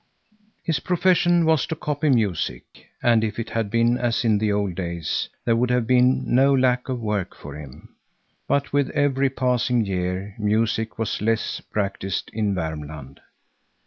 [0.63, 2.63] His profession was to copy music,
[3.03, 6.55] and if it bad been as in the old days, there would have been no
[6.55, 7.95] lack of work for him.
[8.47, 13.19] But with every passing year music was less practised in Värmland.